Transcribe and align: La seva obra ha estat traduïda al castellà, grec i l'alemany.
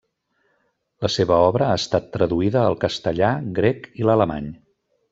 La 1.07 1.11
seva 1.15 1.37
obra 1.51 1.67
ha 1.67 1.77
estat 1.81 2.09
traduïda 2.17 2.65
al 2.73 2.81
castellà, 2.87 3.33
grec 3.63 3.89
i 4.03 4.09
l'alemany. 4.11 4.53